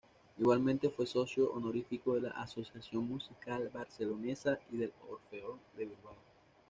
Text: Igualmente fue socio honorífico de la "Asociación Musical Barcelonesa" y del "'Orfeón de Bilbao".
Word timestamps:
Igualmente 0.39 0.89
fue 0.89 1.05
socio 1.05 1.51
honorífico 1.51 2.15
de 2.15 2.21
la 2.21 2.31
"Asociación 2.31 3.07
Musical 3.07 3.69
Barcelonesa" 3.71 4.57
y 4.71 4.77
del 4.77 4.91
"'Orfeón 5.07 5.59
de 5.77 5.85
Bilbao". 5.85 6.15